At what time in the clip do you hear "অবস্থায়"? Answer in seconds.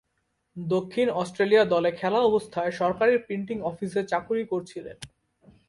2.21-2.71